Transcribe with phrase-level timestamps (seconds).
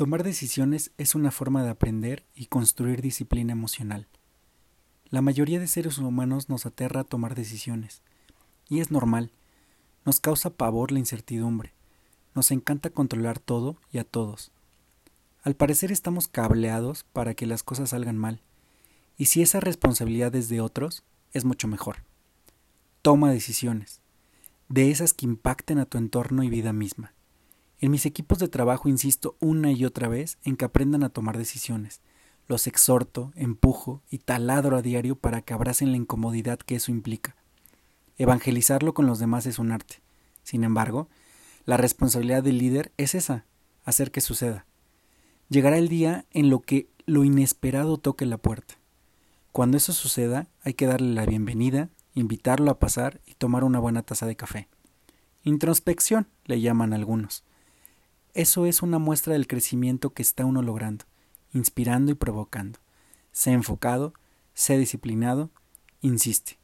[0.00, 4.08] Tomar decisiones es una forma de aprender y construir disciplina emocional.
[5.10, 8.00] La mayoría de seres humanos nos aterra a tomar decisiones,
[8.70, 9.30] y es normal,
[10.06, 11.74] nos causa pavor la incertidumbre,
[12.34, 14.52] nos encanta controlar todo y a todos.
[15.42, 18.40] Al parecer estamos cableados para que las cosas salgan mal,
[19.18, 21.04] y si esa responsabilidad es de otros,
[21.34, 22.04] es mucho mejor.
[23.02, 24.00] Toma decisiones,
[24.70, 27.12] de esas que impacten a tu entorno y vida misma.
[27.80, 31.38] En mis equipos de trabajo insisto una y otra vez en que aprendan a tomar
[31.38, 32.02] decisiones.
[32.46, 37.36] Los exhorto, empujo y taladro a diario para que abracen la incomodidad que eso implica.
[38.18, 40.02] Evangelizarlo con los demás es un arte.
[40.42, 41.08] Sin embargo,
[41.64, 43.46] la responsabilidad del líder es esa,
[43.84, 44.66] hacer que suceda.
[45.48, 48.74] Llegará el día en lo que lo inesperado toque la puerta.
[49.52, 54.02] Cuando eso suceda, hay que darle la bienvenida, invitarlo a pasar y tomar una buena
[54.02, 54.68] taza de café.
[55.44, 57.42] Introspección, le llaman algunos.
[58.32, 61.04] Eso es una muestra del crecimiento que está uno logrando,
[61.52, 62.78] inspirando y provocando.
[63.32, 64.14] Sé enfocado,
[64.54, 65.50] sé disciplinado,
[66.00, 66.59] insiste.